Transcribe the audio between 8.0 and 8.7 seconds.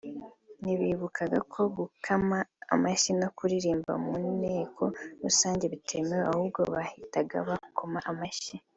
amashyi